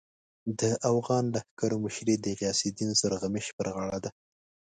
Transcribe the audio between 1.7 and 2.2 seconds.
مشري